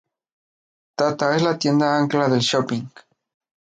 Tata 0.95 1.35
es 1.35 1.43
la 1.43 1.59
tienda 1.59 1.95
ancla 1.95 2.27
del 2.27 2.39
shopping. 2.39 2.87